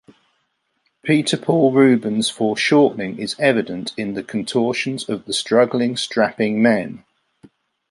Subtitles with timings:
[1.03, 7.03] Peter Paul Rubens' foreshortening is evident in the contortions of the struggling, strapping men.